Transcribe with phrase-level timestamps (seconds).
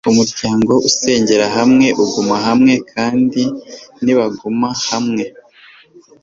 [0.09, 3.41] umuryango usengera hamwe uguma hamwe, kandi
[4.03, 5.25] nibaguma hamwe